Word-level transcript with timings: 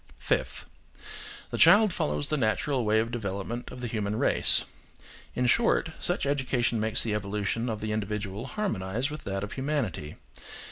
Fifth. 0.17 0.67
The 1.51 1.59
child 1.59 1.93
follows 1.93 2.29
the 2.29 2.35
natural 2.35 2.83
way 2.83 2.97
of 2.97 3.11
development 3.11 3.71
of 3.71 3.81
the 3.81 3.87
human 3.87 4.15
race. 4.15 4.65
In 5.35 5.45
short, 5.45 5.89
such 5.99 6.25
education 6.25 6.79
makes 6.79 7.03
the 7.03 7.13
evolution 7.13 7.69
of 7.69 7.81
the 7.81 7.91
individual 7.91 8.47
harmonise 8.47 9.11
with 9.11 9.25
that 9.25 9.43
of 9.43 9.53
humanity. 9.53 10.15